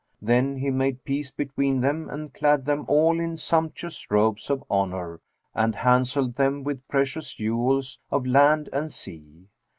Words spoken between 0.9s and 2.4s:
peace between them and